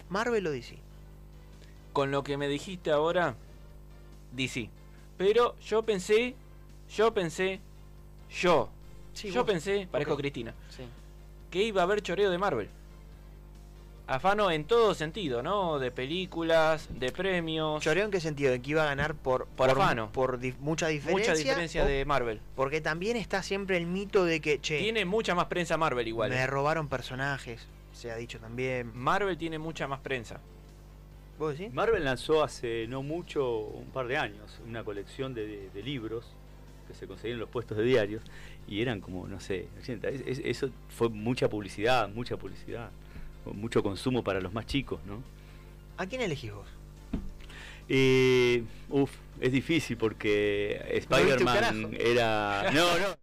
Marvel 0.08 0.46
o 0.46 0.50
DC. 0.50 0.78
Con 1.92 2.10
lo 2.10 2.22
que 2.24 2.38
me 2.38 2.48
dijiste 2.48 2.90
ahora, 2.90 3.34
DC. 4.32 4.70
Pero 5.18 5.54
yo 5.60 5.82
pensé, 5.82 6.34
yo 6.96 7.12
pensé, 7.12 7.60
yo, 8.30 8.70
Sí, 9.12 9.30
yo 9.32 9.42
vos. 9.44 9.52
pensé, 9.52 9.86
parezco 9.90 10.14
Ok. 10.14 10.20
Cristina, 10.20 10.54
Sí. 10.74 10.84
que 11.50 11.64
iba 11.64 11.82
a 11.82 11.84
haber 11.84 12.00
choreo 12.00 12.30
de 12.30 12.38
Marvel. 12.38 12.70
Afano 14.08 14.50
en 14.50 14.64
todo 14.64 14.94
sentido, 14.94 15.42
¿no? 15.42 15.78
De 15.78 15.90
películas, 15.90 16.88
de 16.98 17.12
premios. 17.12 17.82
¿Choreo 17.82 18.06
en 18.06 18.10
qué 18.10 18.20
sentido? 18.20 18.50
¿De 18.50 18.62
que 18.62 18.70
iba 18.70 18.82
a 18.82 18.86
ganar 18.86 19.14
por, 19.14 19.46
Por 19.48 19.68
afano. 19.68 20.10
por 20.12 20.38
di- 20.38 20.54
mucha 20.60 20.88
diferencia? 20.88 21.32
Mucha 21.32 21.38
diferencia 21.38 21.84
o- 21.84 21.86
de 21.86 22.06
Marvel. 22.06 22.40
Porque 22.56 22.80
también 22.80 23.18
está 23.18 23.42
siempre 23.42 23.76
el 23.76 23.84
mito 23.86 24.24
de 24.24 24.40
que, 24.40 24.60
che, 24.62 24.78
Tiene 24.78 25.04
mucha 25.04 25.34
más 25.34 25.44
prensa 25.46 25.76
Marvel 25.76 26.08
igual. 26.08 26.30
me 26.30 26.46
robaron 26.46 26.88
personajes. 26.88 27.66
Se 27.92 28.10
ha 28.10 28.16
dicho 28.16 28.38
también. 28.38 28.90
Marvel 28.94 29.36
tiene 29.36 29.58
mucha 29.58 29.86
más 29.86 30.00
prensa. 30.00 30.40
¿Vos 31.38 31.58
decís? 31.58 31.72
Marvel 31.74 32.02
lanzó 32.02 32.42
hace 32.42 32.86
no 32.88 33.02
mucho, 33.02 33.58
un 33.58 33.90
par 33.90 34.06
de 34.08 34.16
años, 34.16 34.58
una 34.66 34.84
colección 34.84 35.34
de, 35.34 35.46
de- 35.46 35.70
de 35.70 35.82
libros 35.82 36.24
que 36.88 36.94
se 36.94 37.06
conseguían 37.06 37.34
en 37.34 37.40
los 37.40 37.50
puestos 37.50 37.76
de 37.76 37.84
diarios 37.84 38.22
y 38.66 38.80
eran 38.80 39.02
como, 39.02 39.28
no 39.28 39.38
sé, 39.38 39.68
80. 39.82 40.08
Es- 40.08 40.22
es- 40.26 40.40
eso 40.42 40.70
fue 40.88 41.10
mucha 41.10 41.50
publicidad, 41.50 42.08
mucha 42.08 42.38
publicidad, 42.38 42.88
mucho 43.54 43.82
consumo 43.82 44.22
para 44.22 44.40
los 44.40 44.52
más 44.52 44.66
chicos, 44.66 45.00
¿no? 45.06 45.22
¿A 45.96 46.06
quién 46.06 46.20
elegís 46.20 46.52
vos? 46.52 46.66
Eh, 47.88 48.64
uf, 48.90 49.10
es 49.40 49.52
difícil 49.52 49.96
porque 49.96 50.80
Spider-Man 50.90 51.96
era. 51.98 52.70
No, 52.74 52.98
no. 52.98 53.16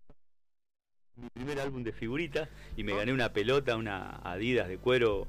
Mi 1.18 1.30
primer 1.30 1.60
álbum 1.62 1.84
de 1.84 1.94
figuritas 1.94 2.50
y 2.76 2.84
me 2.84 2.92
¿No? 2.92 2.98
gané 2.98 3.14
una 3.14 3.32
pelota, 3.32 3.78
una 3.78 4.20
Adidas 4.24 4.68
de 4.68 4.78
cuero, 4.78 5.28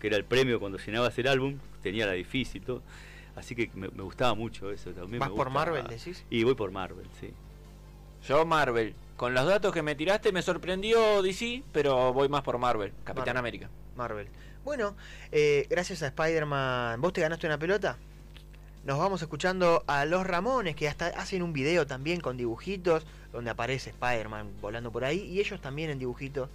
que 0.00 0.06
era 0.06 0.16
el 0.16 0.24
premio 0.24 0.58
cuando 0.58 0.78
llenabas 0.78 1.18
el 1.18 1.26
álbum. 1.26 1.58
Tenía 1.82 2.06
la 2.06 2.12
difícil, 2.12 2.62
todo. 2.62 2.82
Así 3.34 3.54
que 3.54 3.70
me, 3.74 3.88
me 3.88 4.02
gustaba 4.02 4.34
mucho 4.34 4.70
eso 4.70 4.92
también. 4.92 5.18
¿Vas 5.20 5.28
me 5.30 5.36
por 5.36 5.50
Marvel, 5.50 5.86
decís? 5.88 6.24
Y 6.30 6.44
voy 6.44 6.54
por 6.54 6.70
Marvel, 6.70 7.06
sí. 7.20 7.34
Yo 8.26 8.46
Marvel. 8.46 8.94
Con 9.16 9.34
los 9.34 9.46
datos 9.46 9.72
que 9.72 9.82
me 9.82 9.94
tiraste 9.94 10.32
me 10.32 10.42
sorprendió 10.42 11.22
DC, 11.22 11.62
pero 11.72 12.12
voy 12.12 12.28
más 12.28 12.42
por 12.42 12.58
Marvel. 12.58 12.92
Capitán 13.04 13.34
Marvel. 13.34 13.38
América. 13.38 13.70
Marvel. 13.96 14.28
Bueno, 14.64 14.96
eh, 15.32 15.66
gracias 15.70 16.02
a 16.02 16.08
Spider-Man, 16.08 17.00
¿vos 17.00 17.12
te 17.12 17.20
ganaste 17.20 17.46
una 17.46 17.58
pelota? 17.58 17.96
Nos 18.84 18.98
vamos 18.98 19.20
escuchando 19.20 19.82
a 19.86 20.04
los 20.04 20.26
Ramones, 20.26 20.76
que 20.76 20.88
hasta 20.88 21.06
hacen 21.08 21.42
un 21.42 21.52
video 21.52 21.86
también 21.86 22.20
con 22.20 22.36
dibujitos, 22.36 23.04
donde 23.32 23.50
aparece 23.50 23.90
Spider-Man 23.90 24.60
volando 24.60 24.92
por 24.92 25.04
ahí, 25.04 25.20
y 25.22 25.40
ellos 25.40 25.60
también 25.60 25.90
en 25.90 25.98
dibujitos, 25.98 26.48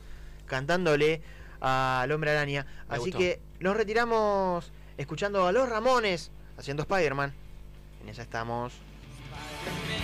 cantándole 0.45 1.21
al 1.59 2.11
hombre 2.11 2.31
araña. 2.31 2.65
Me 2.89 2.95
Así 2.95 3.05
gustó. 3.05 3.17
que 3.17 3.39
nos 3.59 3.75
retiramos 3.75 4.71
escuchando 4.97 5.45
a 5.45 5.51
los 5.51 5.67
Ramones 5.67 6.31
haciendo 6.57 6.83
Spider-Man. 6.83 7.33
En 8.01 8.09
esa 8.09 8.21
estamos. 8.21 8.73
Spider-Man 9.65 10.00